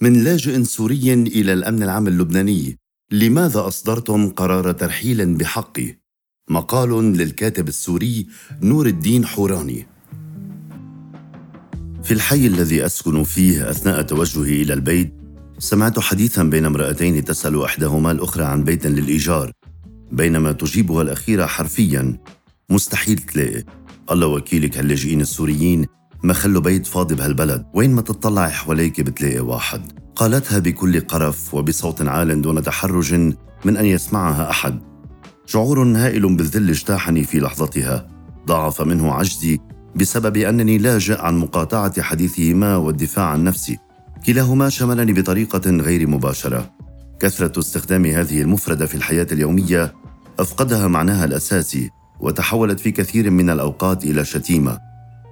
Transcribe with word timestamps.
من 0.00 0.24
لاجئ 0.24 0.64
سوري 0.64 1.12
إلى 1.12 1.52
الأمن 1.52 1.82
العام 1.82 2.06
اللبناني 2.06 2.78
لماذا 3.12 3.66
أصدرتم 3.66 4.28
قرار 4.28 4.72
ترحيل 4.72 5.34
بحقي؟ 5.34 5.98
مقال 6.50 7.12
للكاتب 7.12 7.68
السوري 7.68 8.26
نور 8.62 8.86
الدين 8.86 9.26
حوراني. 9.26 9.86
في 12.02 12.14
الحي 12.14 12.46
الذي 12.46 12.86
أسكن 12.86 13.24
فيه 13.24 13.70
أثناء 13.70 14.02
توجهي 14.02 14.62
إلى 14.62 14.72
البيت 14.72 15.14
سمعت 15.58 15.98
حديثا 15.98 16.42
بين 16.42 16.64
امرأتين 16.64 17.24
تسأل 17.24 17.62
إحداهما 17.64 18.10
الأخرى 18.10 18.44
عن 18.44 18.64
بيت 18.64 18.86
للإيجار 18.86 19.52
بينما 20.12 20.52
تجيبها 20.52 21.02
الأخيرة 21.02 21.46
حرفيا. 21.46 22.18
مستحيل 22.70 23.18
تلاقي. 23.18 23.64
الله 24.10 24.26
وكيلك 24.26 24.78
هاللاجئين 24.78 25.20
السوريين 25.20 25.86
ما 26.22 26.32
خلوا 26.32 26.62
بيت 26.62 26.86
فاضي 26.86 27.14
بهالبلد؟ 27.14 27.66
وين 27.74 27.94
ما 27.94 28.02
تطلعي 28.02 28.50
حواليك 28.50 29.00
بتلاقي 29.00 29.40
واحد. 29.40 29.80
قالتها 30.16 30.58
بكل 30.58 31.00
قرف 31.00 31.54
وبصوت 31.54 32.02
عال 32.02 32.42
دون 32.42 32.62
تحرج 32.62 33.14
من 33.64 33.76
أن 33.76 33.84
يسمعها 33.84 34.50
أحد. 34.50 34.80
شعور 35.46 35.82
هائل 35.82 36.36
بالذل 36.36 36.70
اجتاحني 36.70 37.24
في 37.24 37.40
لحظتها. 37.40 38.08
ضعف 38.46 38.82
منه 38.82 39.12
عجزي 39.12 39.58
بسبب 39.96 40.36
أنني 40.36 40.78
لاجئ 40.78 41.20
عن 41.20 41.36
مقاطعة 41.38 42.02
حديثهما 42.02 42.76
والدفاع 42.76 43.24
عن 43.24 43.44
نفسي. 43.44 43.78
كلاهما 44.26 44.68
شملني 44.68 45.12
بطريقة 45.12 45.70
غير 45.70 46.08
مباشرة. 46.08 46.70
كثرة 47.20 47.58
استخدام 47.58 48.06
هذه 48.06 48.42
المفردة 48.42 48.86
في 48.86 48.94
الحياة 48.94 49.26
اليومية 49.32 49.94
أفقدها 50.38 50.88
معناها 50.88 51.24
الأساسي 51.24 51.90
وتحولت 52.20 52.80
في 52.80 52.90
كثير 52.90 53.30
من 53.30 53.50
الأوقات 53.50 54.04
إلى 54.04 54.24
شتيمة. 54.24 54.85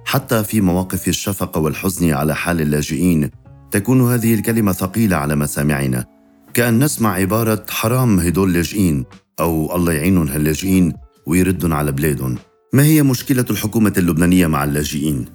حتى 0.05 0.43
في 0.43 0.61
مواقف 0.61 1.07
الشفقه 1.07 1.59
والحزن 1.59 2.13
على 2.13 2.35
حال 2.35 2.61
اللاجئين 2.61 3.29
تكون 3.71 4.11
هذه 4.13 4.33
الكلمة 4.33 4.71
ثقيلة 4.71 5.15
على 5.15 5.35
مسامعنا. 5.35 6.05
كأن 6.53 6.83
نسمع 6.83 7.13
عبارة 7.13 7.65
حرام 7.69 8.19
هدول 8.19 8.53
لاجئين 8.53 9.05
أو 9.39 9.75
الله 9.75 9.93
يعينهم 9.93 10.27
هاللاجئين 10.27 10.93
ويردن 11.25 11.73
على 11.73 11.91
بلادهم. 11.91 12.37
ما 12.73 12.83
هي 12.83 13.03
مشكلة 13.03 13.45
الحكومة 13.49 13.93
اللبنانية 13.97 14.47
مع 14.47 14.63
اللاجئين؟ 14.63 15.25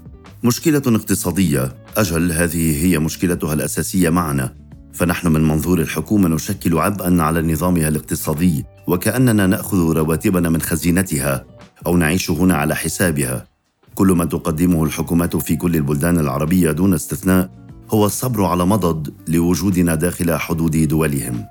مشكلة 0.44 0.82
اقتصادية. 0.86 1.76
أجل 1.96 2.32
هذه 2.32 2.84
هي 2.84 2.98
مشكلتها 2.98 3.54
الأساسية 3.54 4.10
معنا. 4.10 4.54
فنحن 4.92 5.28
من 5.28 5.48
منظور 5.48 5.80
الحكومة 5.80 6.28
نشكل 6.28 6.78
عبئا 6.78 7.22
على 7.22 7.42
نظامها 7.42 7.88
الاقتصادي 7.88 8.64
وكأننا 8.86 9.46
نأخذ 9.46 9.92
رواتبنا 9.92 10.48
من 10.48 10.62
خزينتها 10.62 11.44
أو 11.86 11.96
نعيش 11.96 12.30
هنا 12.30 12.54
على 12.56 12.76
حسابها. 12.76 13.49
كل 13.94 14.06
ما 14.06 14.24
تقدمه 14.24 14.84
الحكومات 14.84 15.36
في 15.36 15.56
كل 15.56 15.76
البلدان 15.76 16.18
العربية 16.18 16.70
دون 16.70 16.94
استثناء 16.94 17.50
هو 17.90 18.06
الصبر 18.06 18.44
على 18.44 18.66
مضض 18.66 19.08
لوجودنا 19.28 19.94
داخل 19.94 20.36
حدود 20.36 20.88
دولهم. 20.88 21.44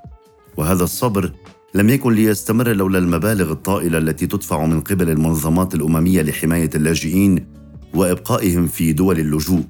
وهذا 0.56 0.84
الصبر 0.84 1.32
لم 1.74 1.90
يكن 1.90 2.12
ليستمر 2.12 2.68
لولا 2.72 2.98
المبالغ 2.98 3.52
الطائلة 3.52 3.98
التي 3.98 4.26
تدفع 4.26 4.66
من 4.66 4.80
قبل 4.80 5.10
المنظمات 5.10 5.74
الأممية 5.74 6.22
لحماية 6.22 6.70
اللاجئين 6.74 7.46
وإبقائهم 7.94 8.66
في 8.66 8.92
دول 8.92 9.18
اللجوء. 9.18 9.62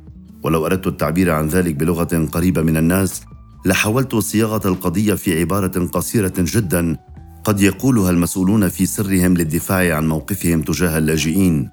ولو 0.42 0.66
أردت 0.66 0.86
التعبير 0.86 1.30
عن 1.30 1.48
ذلك 1.48 1.74
بلغة 1.74 2.28
قريبة 2.32 2.62
من 2.62 2.76
الناس 2.76 3.22
لحاولت 3.66 4.16
صياغة 4.16 4.68
القضية 4.68 5.14
في 5.14 5.41
عبارة 5.41 5.86
قصيرة 5.86 6.32
جدا 6.38 6.96
قد 7.44 7.60
يقولها 7.60 8.10
المسؤولون 8.10 8.68
في 8.68 8.86
سرهم 8.86 9.36
للدفاع 9.36 9.96
عن 9.96 10.08
موقفهم 10.08 10.62
تجاه 10.62 10.98
اللاجئين. 10.98 11.70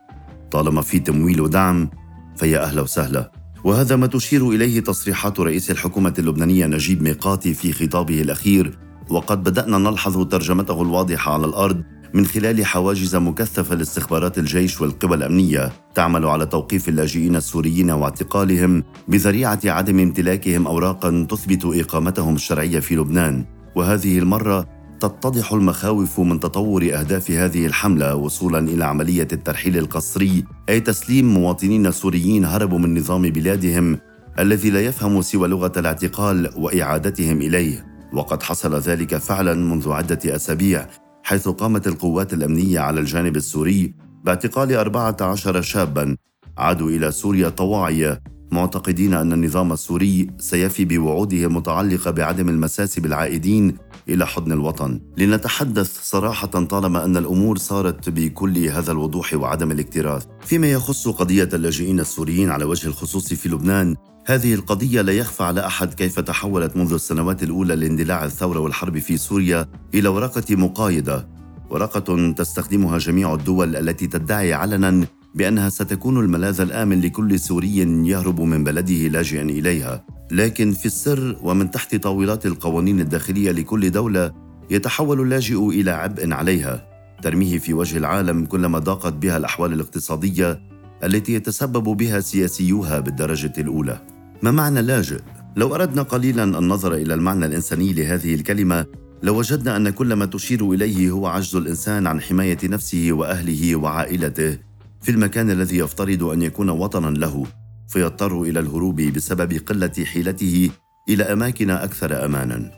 طالما 0.52 0.82
في 0.82 1.00
تمويل 1.00 1.42
ودعم 1.42 1.90
فيا 2.38 2.64
أهلا 2.64 2.82
وسهلا. 2.82 3.32
وهذا 3.64 3.96
ما 3.96 4.08
تشير 4.08 4.50
إليه 4.50 4.80
تصريحات 4.80 5.40
رئيس 5.40 5.72
الحكومة 5.72 6.14
اللبنانية 6.20 6.66
نجيب 6.66 7.02
ميقاتي 7.02 7.54
في 7.54 7.74
خطابه 7.74 8.22
الأخير. 8.22 8.78
وقد 9.10 9.44
بدأنا 9.44 9.78
نلحظ 9.78 10.28
ترجمته 10.28 10.82
الواضحة 10.82 11.34
على 11.34 11.46
الأرض 11.46 11.84
من 12.14 12.26
خلال 12.26 12.66
حواجز 12.66 13.16
مكثفة 13.16 13.76
لاستخبارات 13.76 14.38
الجيش 14.38 14.82
والقوى 14.82 15.16
الأمنية 15.16 15.72
تعمل 15.96 16.26
على 16.26 16.46
توقيف 16.46 16.90
اللاجئين 16.90 17.36
السوريين 17.36 17.92
واعتقالهم 17.92 18.84
بذريعة 19.08 19.60
عدم 19.66 20.00
امتلاكهم 20.00 20.68
أوراقا 20.68 21.28
تثبت 21.30 21.66
إقامتهم 21.66 22.36
الشرعية 22.36 22.80
في 22.80 22.96
لبنان. 22.96 23.46
وهذه 23.76 24.20
المرة 24.20 24.77
تتضح 25.00 25.54
المخاوف 25.54 26.20
من 26.20 26.40
تطور 26.40 26.84
أهداف 26.84 27.32
هذه 27.32 27.66
الحملة 27.66 28.16
وصولا 28.16 28.60
إلى 28.60 28.86
عملية 28.86 29.28
الترحيل 29.34 29.78
القسري 29.78 30.44
أي 30.70 30.80
تسليم 30.80 31.34
مواطنين 31.34 31.92
سوريين 31.92 32.46
هربوا 32.46 32.80
من 32.80 32.98
نظام 32.98 33.22
بلادهم 33.22 34.00
الذي 34.40 34.70
لا 34.70 34.82
يفهم 34.82 35.22
سوى 35.22 35.48
لغة 35.48 35.72
الاعتقال 35.78 36.50
وإعادتهم 36.58 37.42
إليه. 37.42 37.86
وقد 38.14 38.44
حصل 38.44 38.76
ذلك 38.76 39.18
فعلا 39.18 39.54
منذ 39.54 39.92
عدة 39.92 40.36
أسابيع 40.36 40.88
حيث 41.24 41.48
قامت 41.48 41.88
القوات 41.88 42.34
الأمنية 42.34 42.80
على 42.80 43.00
الجانب 43.00 43.36
السوري 43.36 43.94
باعتقال 44.24 44.74
14 44.74 45.62
شابا 45.62 46.18
عادوا 46.58 46.90
إلى 46.90 47.12
سوريا 47.12 47.50
طواعية 47.50 48.22
معتقدين 48.52 49.14
أن 49.14 49.34
النظام 49.34 49.74
السوري 49.74 50.28
سيفي 50.38 50.86
بوعوده 50.86 51.38
المتعلقه 51.38 52.12
بعدم 52.12 52.50
المساس 52.50 53.00
بالعائدين 53.00 53.76
إلى 54.10 54.28
حضن 54.28 54.52
الوطن. 54.52 55.02
لنتحدث 55.18 56.00
صراحة 56.04 56.48
طالما 56.48 57.06
أن 57.06 57.18
الأمور 57.18 57.58
صارت 57.58 58.10
بكل 58.10 58.58
هذا 58.58 58.92
الوضوح 58.92 59.34
وعدم 59.34 59.72
الاكتراث. 59.72 60.26
فيما 60.42 60.72
يخص 60.72 61.08
قضية 61.08 61.50
اللاجئين 61.54 62.00
السوريين 62.00 62.50
على 62.52 62.66
وجه 62.66 62.88
الخصوص 62.88 63.34
في 63.34 63.50
لبنان 63.50 63.96
هذه 64.26 64.54
القضية 64.54 65.02
لا 65.02 65.14
يخفى 65.14 65.44
على 65.44 65.66
أحد 65.66 65.94
كيف 65.94 66.20
تحولت 66.20 66.78
منذ 66.78 66.94
السنوات 66.94 67.44
الأولى 67.44 67.76
لاندلاع 67.76 68.26
الثورة 68.26 68.60
والحرب 68.60 68.98
في 69.00 69.18
سوريا 69.18 69.66
إلى 69.94 70.10
ورقة 70.10 70.56
مقايضة. 70.56 71.26
ورقة 71.70 72.32
تستخدمها 72.32 72.98
جميع 72.98 73.34
الدول 73.34 73.76
التي 73.76 74.08
تدعي 74.08 74.54
علنا 74.54 75.06
بأنها 75.38 75.70
ستكون 75.70 76.20
الملاذ 76.20 76.62
الآمن 76.62 77.02
لكل 77.02 77.40
سوري 77.40 77.78
يهرب 78.08 78.42
من 78.42 78.64
بلده 78.64 79.08
لاجئا 79.08 79.42
إليها. 79.42 80.06
لكن 80.32 80.72
في 80.72 80.86
السر 80.86 81.38
ومن 81.44 81.72
تحت 81.72 81.96
طاولات 81.96 82.46
القوانين 82.46 83.00
الداخلية 83.00 83.52
لكل 83.52 83.92
دولة 83.92 84.32
يتحول 84.70 85.22
اللاجئ 85.22 85.68
إلى 85.68 85.92
عبء 85.92 86.34
عليها. 86.34 86.88
ترميه 87.24 87.58
في 87.58 87.74
وجه 87.74 87.98
العالم 87.98 88.46
كلما 88.46 88.80
ضاقت 88.80 89.14
بها 89.14 89.38
الأحوال 89.38 89.74
الاقتصادية 89.74 90.60
التي 91.04 91.34
يتسبب 91.34 91.84
بها 91.84 92.20
سياسيوها 92.20 93.00
بالدرجة 93.00 93.54
الأولى. 93.58 94.02
ما 94.42 94.52
معنى 94.52 94.82
لاجئ؟ 94.82 95.20
لو 95.56 95.76
أردنا 95.76 96.02
قليلا 96.02 96.44
النظر 96.44 96.94
إلى 96.94 97.14
المعنى 97.14 97.46
الإنساني 97.46 97.94
لهذه 97.94 98.36
الكلمة 98.36 98.86
لوجدنا 99.24 99.76
أن 99.78 99.90
كل 99.90 100.14
ما 100.14 100.26
تشير 100.26 100.72
إليه 100.72 101.10
هو 101.12 101.28
عجز 101.28 101.56
الإنسان 101.56 102.08
عن 102.08 102.22
حماية 102.22 102.58
نفسه 102.64 103.10
وأهله 103.12 103.76
وعائلته. 103.76 104.67
في 105.08 105.14
المكان 105.14 105.52
الذي 105.52 105.78
يفترض 105.78 106.24
أن 106.24 106.42
يكون 106.42 106.70
وطنا 106.70 107.18
له 107.18 107.46
فيضطر 107.88 108.42
إلى 108.42 108.60
الهروب 108.60 109.02
بسبب 109.02 109.54
قلة 109.54 110.06
حيلته 110.06 110.70
إلى 111.10 111.24
أماكن 111.24 111.70
أكثر 111.70 112.26
امانا. 112.26 112.72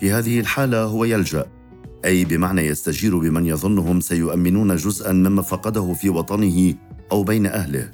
في 0.00 0.12
هذه 0.12 0.40
الحالة 0.40 0.82
هو 0.82 1.04
يلجأ 1.04 1.46
أي 2.04 2.24
بمعنى 2.24 2.66
يستجير 2.66 3.18
بمن 3.18 3.46
يظنهم 3.46 4.00
سيؤمنون 4.00 4.76
جزءا 4.76 5.12
مما 5.12 5.42
فقده 5.42 5.92
في 5.92 6.08
وطنه 6.10 6.74
أو 7.12 7.22
بين 7.22 7.46
أهله. 7.46 7.90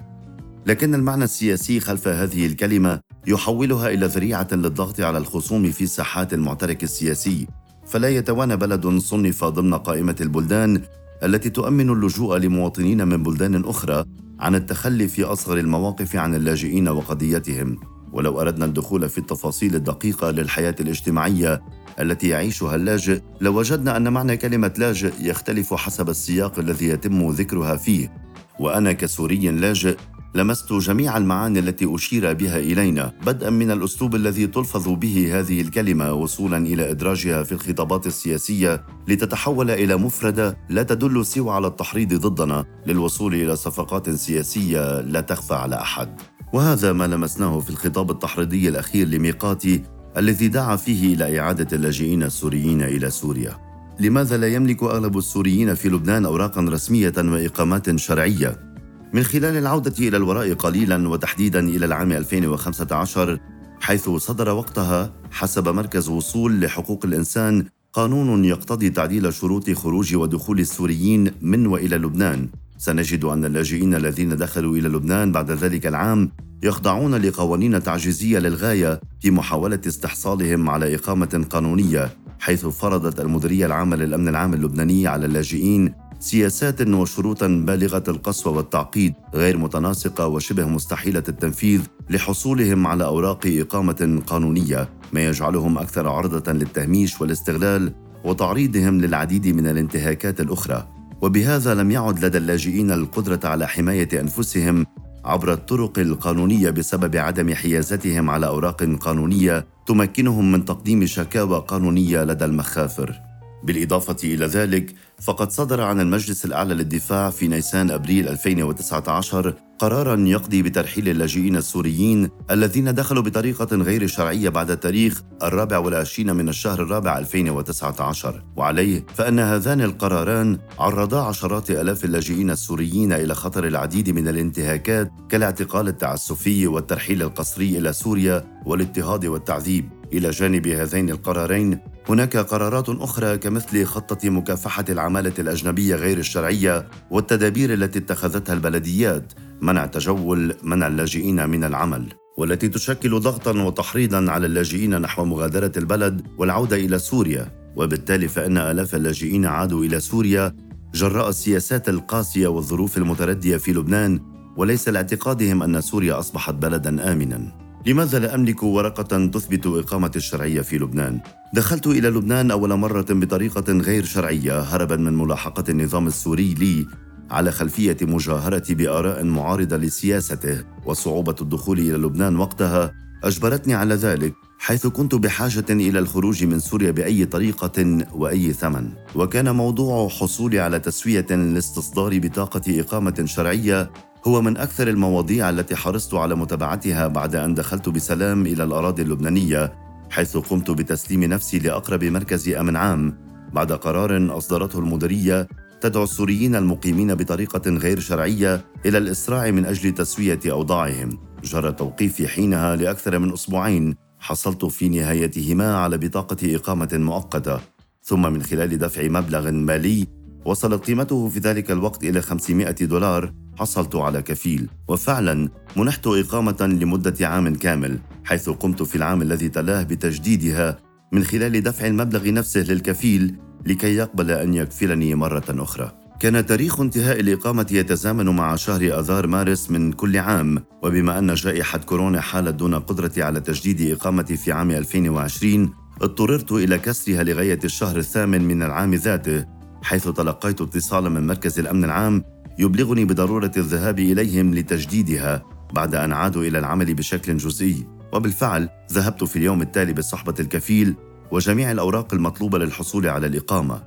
لكن 0.66 0.94
المعنى 0.94 1.24
السياسي 1.24 1.80
خلف 1.80 2.08
هذه 2.08 2.46
الكلمة 2.46 3.00
يحولها 3.26 3.88
إلى 3.88 4.06
ذريعة 4.06 4.48
للضغط 4.52 5.00
على 5.00 5.18
الخصوم 5.18 5.70
في 5.70 5.86
ساحات 5.86 6.34
المعترك 6.34 6.82
السياسي 6.82 7.46
فلا 7.86 8.08
يتوانى 8.08 8.56
بلد 8.56 8.98
صنف 8.98 9.44
ضمن 9.44 9.74
قائمة 9.74 10.16
البلدان 10.20 10.82
التي 11.24 11.50
تؤمن 11.50 11.90
اللجوء 11.90 12.36
لمواطنين 12.36 13.08
من 13.08 13.22
بلدان 13.22 13.64
أخرى 13.64 14.04
عن 14.40 14.54
التخلي 14.54 15.08
في 15.08 15.24
أصغر 15.24 15.58
المواقف 15.58 16.16
عن 16.16 16.34
اللاجئين 16.34 16.88
وقضيتهم. 16.88 17.78
ولو 18.12 18.40
أردنا 18.40 18.64
الدخول 18.64 19.08
في 19.08 19.18
التفاصيل 19.18 19.74
الدقيقة 19.74 20.30
للحياة 20.30 20.74
الاجتماعية 20.80 21.62
التي 22.00 22.28
يعيشها 22.28 22.74
اللاجئ 22.74 23.20
لوجدنا 23.40 23.96
أن 23.96 24.12
معنى 24.12 24.36
كلمة 24.36 24.72
لاجئ 24.78 25.12
يختلف 25.20 25.74
حسب 25.74 26.08
السياق 26.08 26.58
الذي 26.58 26.88
يتم 26.88 27.30
ذكرها 27.30 27.76
فيه. 27.76 28.12
وأنا 28.60 28.92
كسوري 28.92 29.50
لاجئ 29.50 29.96
لمست 30.34 30.72
جميع 30.72 31.16
المعاني 31.16 31.58
التي 31.58 31.94
أشير 31.94 32.32
بها 32.32 32.58
إلينا 32.58 33.12
بدءا 33.26 33.50
من 33.50 33.70
الأسلوب 33.70 34.14
الذي 34.14 34.46
تلفظ 34.46 34.88
به 34.88 35.38
هذه 35.38 35.60
الكلمة 35.60 36.12
وصولا 36.12 36.56
إلى 36.56 36.90
إدراجها 36.90 37.42
في 37.42 37.52
الخطابات 37.52 38.06
السياسية 38.06 38.84
لتتحول 39.08 39.70
إلى 39.70 39.96
مفردة 39.96 40.56
لا 40.68 40.82
تدل 40.82 41.26
سوى 41.26 41.50
على 41.50 41.66
التحريض 41.66 42.14
ضدنا 42.14 42.64
للوصول 42.86 43.34
إلى 43.34 43.56
صفقات 43.56 44.10
سياسية 44.10 45.00
لا 45.00 45.20
تخفى 45.20 45.54
على 45.54 45.76
أحد. 45.76 46.20
وهذا 46.52 46.92
ما 46.92 47.06
لمسناه 47.06 47.60
في 47.60 47.70
الخطاب 47.70 48.10
التحريضي 48.10 48.68
الأخير 48.68 49.08
لميقاتي 49.08 49.82
الذي 50.16 50.48
دعا 50.48 50.76
فيه 50.76 51.14
إلى 51.14 51.40
إعادة 51.40 51.76
اللاجئين 51.76 52.22
السوريين 52.22 52.82
إلى 52.82 53.10
سوريا. 53.10 53.58
لماذا 54.00 54.36
لا 54.36 54.48
يملك 54.48 54.82
أغلب 54.82 55.18
السوريين 55.18 55.74
في 55.74 55.88
لبنان 55.88 56.24
اوراقا 56.24 56.60
رسمية 56.62 57.12
وإقامات 57.18 57.98
شرعية؟ 57.98 58.71
من 59.12 59.22
خلال 59.22 59.56
العودة 59.56 59.94
إلى 59.98 60.16
الوراء 60.16 60.54
قليلا 60.54 61.08
وتحديدا 61.08 61.60
إلى 61.68 61.86
العام 61.86 62.12
2015 62.12 63.38
حيث 63.80 64.10
صدر 64.10 64.48
وقتها 64.48 65.12
حسب 65.30 65.68
مركز 65.68 66.08
وصول 66.08 66.60
لحقوق 66.60 67.00
الإنسان 67.04 67.64
قانون 67.92 68.44
يقتضي 68.44 68.90
تعديل 68.90 69.34
شروط 69.34 69.70
خروج 69.70 70.14
ودخول 70.14 70.60
السوريين 70.60 71.30
من 71.40 71.66
وإلى 71.66 71.96
لبنان. 71.96 72.48
سنجد 72.78 73.24
أن 73.24 73.44
اللاجئين 73.44 73.94
الذين 73.94 74.36
دخلوا 74.36 74.76
إلى 74.76 74.88
لبنان 74.88 75.32
بعد 75.32 75.50
ذلك 75.50 75.86
العام 75.86 76.30
يخضعون 76.62 77.14
لقوانين 77.14 77.82
تعجيزية 77.82 78.38
للغاية 78.38 79.00
في 79.20 79.30
محاولة 79.30 79.80
استحصالهم 79.86 80.70
على 80.70 80.94
إقامة 80.94 81.46
قانونية 81.50 82.10
حيث 82.40 82.66
فرضت 82.66 83.20
المديرية 83.20 83.66
العامة 83.66 83.96
للأمن 83.96 84.28
العام 84.28 84.54
اللبناني 84.54 85.06
على 85.06 85.26
اللاجئين 85.26 86.01
سياسات 86.22 86.80
وشروطا 86.80 87.46
بالغة 87.46 88.02
القسوة 88.08 88.56
والتعقيد 88.56 89.14
غير 89.34 89.58
متناسقة 89.58 90.26
وشبه 90.26 90.68
مستحيلة 90.68 91.22
التنفيذ 91.28 91.80
لحصولهم 92.10 92.86
على 92.86 93.04
أوراق 93.04 93.40
إقامة 93.46 94.22
قانونية. 94.26 94.88
ما 95.12 95.24
يجعلهم 95.24 95.78
أكثر 95.78 96.08
عرضة 96.08 96.52
للتهميش 96.52 97.20
والاستغلال 97.20 97.92
وتعريضهم 98.24 99.00
للعديد 99.00 99.48
من 99.48 99.66
الانتهاكات 99.66 100.40
الأخرى. 100.40 100.88
وبهذا 101.22 101.74
لم 101.74 101.90
يعد 101.90 102.24
لدى 102.24 102.38
اللاجئين 102.38 102.90
القدرة 102.90 103.40
على 103.44 103.68
حماية 103.68 104.20
أنفسهم 104.20 104.86
عبر 105.24 105.52
الطرق 105.52 105.98
القانونية 105.98 106.70
بسبب 106.70 107.16
عدم 107.16 107.54
حيازتهم 107.54 108.30
على 108.30 108.46
أوراق 108.46 108.82
قانونية 108.82 109.66
تمكنهم 109.86 110.52
من 110.52 110.64
تقديم 110.64 111.06
شكاوى 111.06 111.64
قانونية 111.68 112.24
لدى 112.24 112.44
المخافر. 112.44 113.31
بالإضافة 113.64 114.16
إلى 114.24 114.46
ذلك 114.46 114.94
فقد 115.20 115.50
صدر 115.50 115.80
عن 115.80 116.00
المجلس 116.00 116.44
الأعلى 116.44 116.74
للدفاع 116.74 117.30
في 117.30 117.48
نيسان 117.48 117.90
أبريل 117.90 118.28
2019 118.28 119.54
قرارا 119.78 120.20
يقضي 120.20 120.62
بترحيل 120.62 121.08
اللاجئين 121.08 121.56
السوريين 121.56 122.28
الذين 122.50 122.94
دخلوا 122.94 123.22
بطريقة 123.22 123.76
غير 123.76 124.06
شرعية 124.06 124.48
بعد 124.48 124.70
التاريخ 124.70 125.22
الرابع 125.42 125.78
والعشرين 125.78 126.36
من 126.36 126.48
الشهر 126.48 126.82
الرابع 126.82 127.18
2019 127.18 128.42
وعليه 128.56 129.06
فأن 129.14 129.38
هذان 129.38 129.80
القراران 129.80 130.58
عرضا 130.78 131.22
عشرات 131.26 131.70
آلاف 131.70 132.04
اللاجئين 132.04 132.50
السوريين 132.50 133.12
إلى 133.12 133.34
خطر 133.34 133.66
العديد 133.66 134.10
من 134.10 134.28
الانتهاكات 134.28 135.10
كالاعتقال 135.28 135.88
التعسفي 135.88 136.66
والترحيل 136.66 137.22
القسري 137.22 137.78
إلى 137.78 137.92
سوريا 137.92 138.44
والاضطهاد 138.66 139.26
والتعذيب. 139.26 139.88
إلى 140.12 140.30
جانب 140.30 140.66
هذين 140.66 141.10
القرارين 141.10 141.78
هناك 142.08 142.36
قرارات 142.36 142.88
أخرى 142.88 143.38
كمثل 143.38 143.84
خطة 143.84 144.30
مكافحة 144.30 144.84
العمالة 144.88 145.32
الأجنبية 145.38 145.94
غير 145.94 146.18
الشرعية 146.18 146.88
والتدابير 147.10 147.74
التي 147.74 147.98
اتخذتها 147.98 148.52
البلديات 148.52 149.32
منع 149.60 149.86
تجول 149.86 150.54
منع 150.62 150.86
اللاجئين 150.86 151.48
من 151.48 151.64
العمل 151.64 152.12
والتي 152.38 152.68
تشكل 152.68 153.20
ضغطا 153.20 153.62
وتحريضا 153.62 154.30
على 154.30 154.46
اللاجئين 154.46 155.00
نحو 155.00 155.24
مغادرة 155.24 155.72
البلد 155.76 156.26
والعودة 156.38 156.76
إلى 156.76 156.98
سوريا. 156.98 157.62
وبالتالي 157.76 158.28
فإن 158.28 158.58
آلاف 158.58 158.94
اللاجئين 158.94 159.46
عادوا 159.46 159.84
إلى 159.84 160.00
سوريا 160.00 160.56
جراء 160.94 161.28
السياسات 161.28 161.88
القاسية 161.88 162.46
والظروف 162.48 162.98
المتردية 162.98 163.56
في 163.56 163.72
لبنان 163.72 164.20
وليس 164.56 164.88
لاعتقادهم 164.88 165.62
أن 165.62 165.80
سوريا 165.80 166.18
أصبحت 166.18 166.54
بلدا 166.54 167.12
آمنا. 167.12 167.61
لماذا 167.86 168.18
لا 168.18 168.34
أملك 168.34 168.62
ورقة 168.62 169.26
تثبت 169.26 169.66
إقامة 169.66 170.10
الشرعية 170.16 170.60
في 170.60 170.78
لبنان؟ 170.78 171.20
دخلت 171.54 171.86
إلى 171.86 172.08
لبنان 172.08 172.50
أول 172.50 172.74
مرة 172.74 173.06
بطريقة 173.10 173.72
غير 173.72 174.04
شرعية 174.04 174.60
هربا 174.60 174.96
من 174.96 175.16
ملاحقة 175.16 175.64
النظام 175.68 176.06
السوري 176.06 176.54
لي 176.54 176.86
على 177.30 177.52
خلفية 177.52 177.96
مجاهرة 178.02 178.74
بآراء 178.74 179.24
معارضة 179.24 179.76
لسياسته 179.76 180.64
وصعوبة 180.84 181.34
الدخول 181.40 181.78
إلى 181.78 181.92
لبنان 181.92 182.36
وقتها 182.36 182.92
أجبرتني 183.24 183.74
على 183.74 183.94
ذلك 183.94 184.34
حيث 184.58 184.86
كنت 184.86 185.14
بحاجة 185.14 185.64
إلى 185.70 185.98
الخروج 185.98 186.44
من 186.44 186.60
سوريا 186.60 186.90
بأي 186.90 187.24
طريقة 187.24 188.06
وأي 188.14 188.52
ثمن 188.52 188.90
وكان 189.14 189.54
موضوع 189.54 190.08
حصولي 190.08 190.60
على 190.60 190.78
تسوية 190.78 191.26
لاستصدار 191.30 192.18
بطاقة 192.18 192.80
إقامة 192.80 193.24
شرعية 193.26 193.90
هو 194.26 194.42
من 194.42 194.56
أكثر 194.56 194.88
المواضيع 194.88 195.50
التي 195.50 195.76
حرصت 195.76 196.14
على 196.14 196.34
متابعتها 196.34 197.08
بعد 197.08 197.36
أن 197.36 197.54
دخلت 197.54 197.88
بسلام 197.88 198.46
إلى 198.46 198.64
الأراضي 198.64 199.02
اللبنانية 199.02 199.72
حيث 200.10 200.36
قمت 200.36 200.70
بتسليم 200.70 201.24
نفسي 201.24 201.58
لأقرب 201.58 202.04
مركز 202.04 202.48
أمن 202.48 202.76
عام 202.76 203.18
بعد 203.52 203.72
قرار 203.72 204.38
أصدرته 204.38 204.78
المديرية 204.78 205.48
تدعو 205.80 206.02
السوريين 206.02 206.56
المقيمين 206.56 207.14
بطريقة 207.14 207.70
غير 207.70 208.00
شرعية 208.00 208.64
إلى 208.86 208.98
الإسراع 208.98 209.50
من 209.50 209.66
أجل 209.66 209.92
تسوية 209.92 210.40
أوضاعهم. 210.46 211.18
جرى 211.44 211.72
توقيفي 211.72 212.28
حينها 212.28 212.76
لأكثر 212.76 213.18
من 213.18 213.32
أسبوعين 213.32 213.94
حصلت 214.18 214.64
في 214.64 214.88
نهايتهما 214.88 215.76
على 215.76 215.98
بطاقة 215.98 216.56
إقامة 216.56 216.88
مؤقتة. 216.92 217.60
ثم 218.02 218.32
من 218.32 218.42
خلال 218.42 218.78
دفع 218.78 219.08
مبلغ 219.08 219.50
مالي 219.50 220.06
وصلت 220.44 220.86
قيمته 220.86 221.28
في 221.28 221.38
ذلك 221.38 221.70
الوقت 221.70 222.04
إلى 222.04 222.22
500 222.22 222.70
دولار. 222.70 223.32
حصلت 223.56 223.96
على 223.96 224.22
كفيل. 224.22 224.68
وفعلا 224.88 225.48
منحت 225.76 226.06
إقامة 226.06 226.78
لمدة 226.80 227.28
عام 227.28 227.54
كامل 227.54 227.98
حيث 228.24 228.50
قمت 228.50 228.82
في 228.82 228.96
العام 228.96 229.22
الذي 229.22 229.48
تلاه 229.48 229.82
بتجديدها 229.82 230.78
من 231.12 231.24
خلال 231.24 231.62
دفع 231.62 231.86
المبلغ 231.86 232.30
نفسه 232.32 232.60
للكفيل 232.60 233.36
لكي 233.66 233.96
يقبل 233.96 234.30
أن 234.30 234.54
يكفلني 234.54 235.14
مرة 235.14 235.44
أخرى. 235.48 235.92
كان 236.20 236.46
تاريخ 236.46 236.80
انتهاء 236.80 237.20
الإقامة 237.20 237.66
يتزامن 237.70 238.26
مع 238.26 238.56
شهر 238.56 238.98
آذار 238.98 239.26
مارس 239.26 239.70
من 239.70 239.92
كل 239.92 240.16
عام 240.16 240.64
وبما 240.82 241.18
أن 241.18 241.34
جائحة 241.34 241.78
كورونا 241.78 242.20
حالت 242.20 242.54
دون 242.54 242.74
قدرتي 242.74 243.22
على 243.22 243.40
تجديد 243.40 243.90
إقامتي 243.90 244.36
في 244.36 244.52
عام 244.52 244.70
2020 244.70 245.74
اضطررت 246.02 246.52
إلى 246.52 246.78
كسرها 246.78 247.22
لغاية 247.22 247.58
الشهر 247.64 247.96
الثامن 247.96 248.44
من 248.44 248.62
العام 248.62 248.94
ذاته. 248.94 249.44
حيث 249.82 250.08
تلقيت 250.08 250.60
اتصالا 250.60 251.08
من 251.08 251.26
مركز 251.26 251.58
الأمن 251.58 251.84
العام 251.84 252.24
يبلغني 252.58 253.04
بضرورة 253.04 253.52
الذهاب 253.56 253.98
إليهم 253.98 254.54
لتجديدها 254.54 255.42
بعد 255.72 255.94
أن 255.94 256.12
عادوا 256.12 256.44
إلى 256.44 256.58
العمل 256.58 256.94
بشكل 256.94 257.36
جزئي. 257.36 257.86
وبالفعل 258.12 258.68
ذهبت 258.92 259.24
في 259.24 259.36
اليوم 259.36 259.62
التالي 259.62 259.92
بصحبه 259.92 260.34
الكفيل 260.40 260.94
وجميع 261.30 261.70
الأوراق 261.70 262.14
المطلوبة 262.14 262.58
للحصول 262.58 263.06
على 263.06 263.26
الإقامة. 263.26 263.82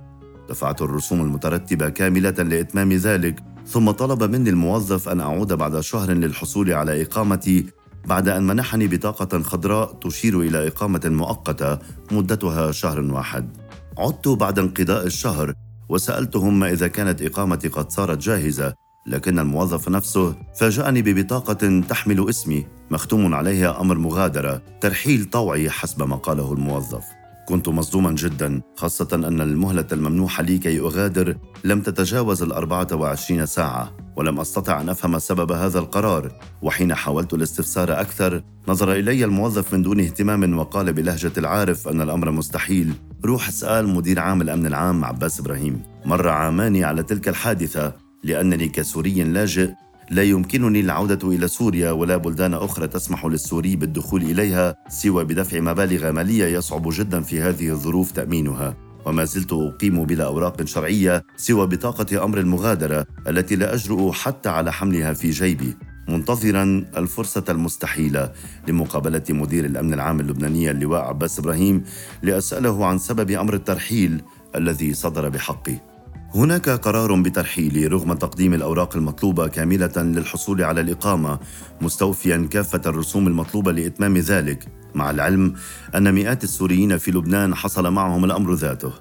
دفعت 0.49 0.81
الرسوم 0.81 1.21
المترتبة 1.21 1.89
كاملة 1.89 2.29
لإتمام 2.29 2.93
ذلك 2.93 3.39
ثم 3.67 3.91
طلب 3.91 4.23
مني 4.23 4.49
الموظف 4.49 5.09
أن 5.09 5.21
أعود 5.21 5.53
بعد 5.53 5.79
شهر 5.79 6.11
للحصول 6.11 6.71
على 6.71 7.01
إقامتي 7.01 7.65
بعد 8.05 8.29
أن 8.29 8.47
منحني 8.47 8.87
بطاقة 8.87 9.41
خضراء 9.41 9.93
تشير 9.93 10.41
إلى 10.41 10.67
إقامة 10.67 11.01
مؤقتة 11.05 11.79
مدتها 12.11 12.71
شهر 12.71 13.01
واحد. 13.01 13.57
عدت 13.97 14.27
بعد 14.27 14.59
انقضاء 14.59 15.05
الشهر 15.05 15.53
وسألتهم 15.89 16.59
ما 16.59 16.71
إذا 16.71 16.87
كانت 16.87 17.21
إقامتي 17.21 17.67
قد 17.67 17.91
صارت 17.91 18.17
جاهزة 18.17 18.73
لكن 19.07 19.39
الموظف 19.39 19.89
نفسه 19.89 20.35
فاجأني 20.59 21.01
ببطاقة 21.01 21.81
تحمل 21.89 22.29
اسمي 22.29 22.65
مختوم 22.91 23.35
عليها 23.35 23.81
أمر 23.81 23.97
مغادرة 23.97 24.61
ترحيل 24.81 25.25
طوعي 25.25 25.69
حسب 25.69 26.03
ما 26.03 26.15
قاله 26.15 26.53
الموظف. 26.53 27.03
كنت 27.47 27.69
مصدوما 27.69 28.11
جدا 28.11 28.61
خاصة 28.75 29.07
أن 29.13 29.41
المهلة 29.41 29.85
الممنوحة 29.91 30.43
لي 30.43 30.57
كي 30.57 30.79
أغادر 30.79 31.37
لم 31.63 31.81
تتجاوز 31.81 32.43
الأربعة 32.43 32.87
وعشرين 32.93 33.45
ساعة 33.45 33.91
ولم 34.15 34.39
أستطع 34.39 34.81
أن 34.81 34.89
أفهم 34.89 35.19
سبب 35.19 35.51
هذا 35.51 35.79
القرار. 35.79 36.31
وحين 36.61 36.95
حاولت 36.95 37.33
الاستفسار 37.33 38.01
أكثر 38.01 38.43
نظر 38.67 38.91
إلي 38.91 39.25
الموظف 39.25 39.73
من 39.73 39.81
دون 39.81 39.99
اهتمام 39.99 40.57
وقال 40.57 40.93
بلهجة 40.93 41.31
العارف 41.37 41.87
أن 41.87 42.01
الأمر 42.01 42.31
مستحيل. 42.31 42.93
روح 43.25 43.47
أسأل 43.47 43.87
مدير 43.87 44.19
عام 44.19 44.41
الأمن 44.41 44.65
العام 44.65 45.05
عباس 45.05 45.39
إبراهيم. 45.39 45.81
مر 46.05 46.29
عامان 46.29 46.83
على 46.83 47.03
تلك 47.03 47.27
الحادثة 47.27 47.93
لأنني 48.23 48.67
كسوري 48.67 49.23
لاجئ. 49.23 49.69
لا 50.11 50.23
يمكنني 50.23 50.79
العودة 50.79 51.29
إلى 51.29 51.47
سوريا 51.47 51.91
ولا 51.91 52.17
بلدان 52.17 52.53
أخرى 52.53 52.87
تسمح 52.87 53.25
للسوري 53.25 53.75
بالدخول 53.75 54.21
إليها 54.21 54.75
سوى 54.89 55.25
بدفع 55.25 55.59
مبالغ 55.59 56.11
مالية 56.11 56.45
يصعب 56.45 56.89
جدا 56.91 57.21
في 57.21 57.41
هذه 57.41 57.69
الظروف 57.69 58.11
تأمينها. 58.11 58.77
وما 59.05 59.25
زلت 59.25 59.53
أقيم 59.53 60.05
بلا 60.05 60.23
أوراق 60.25 60.63
شرعية 60.63 61.23
سوى 61.37 61.67
بطاقة 61.67 62.23
أمر 62.23 62.37
المغادرة 62.37 63.05
التي 63.27 63.55
لا 63.55 63.73
أجرؤ 63.73 64.11
حتى 64.11 64.49
على 64.49 64.71
حملها 64.73 65.13
في 65.13 65.29
جيبي. 65.29 65.77
منتظرا 66.07 66.85
الفرصة 66.97 67.43
المستحيلة 67.49 68.31
لمقابلة 68.67 69.23
مدير 69.29 69.65
الأمن 69.65 69.93
العام 69.93 70.19
اللبناني 70.19 70.71
اللواء 70.71 71.01
عباس 71.01 71.39
إبراهيم 71.39 71.83
لأسأله 72.23 72.85
عن 72.85 72.97
سبب 72.97 73.31
أمر 73.31 73.53
الترحيل 73.53 74.21
الذي 74.55 74.93
صدر 74.93 75.29
بحقي 75.29 75.95
هناك 76.35 76.69
قرار 76.69 77.21
بترحيلي 77.21 77.87
رغم 77.87 78.13
تقديم 78.13 78.53
الأوراق 78.53 78.95
المطلوبة 78.95 79.47
كاملة 79.47 79.91
للحصول 79.97 80.63
على 80.63 80.81
الإقامة 80.81 81.39
مستوفيا 81.81 82.47
كافة 82.51 82.81
الرسوم 82.85 83.27
المطلوبة 83.27 83.71
لإتمام 83.71 84.17
ذلك 84.17 84.67
مع 84.95 85.09
العلم 85.09 85.53
أن 85.95 86.13
مئات 86.13 86.43
السوريين 86.43 86.97
في 86.97 87.11
لبنان 87.11 87.55
حصل 87.55 87.91
معهم 87.91 88.25
الأمر 88.25 88.53
ذاته. 88.53 88.93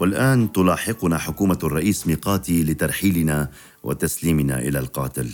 والآن 0.00 0.52
تلاحقنا 0.52 1.18
حكومة 1.18 1.58
الرئيس 1.64 2.06
ميقاتي 2.06 2.64
لترحيلنا 2.64 3.50
وتسليمنا 3.82 4.58
إلى 4.58 4.78
القاتل. 4.78 5.30